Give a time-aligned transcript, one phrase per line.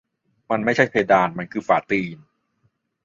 [0.49, 2.17] "มันไม่ใช่เพดาน มันคือฝ่าตีน"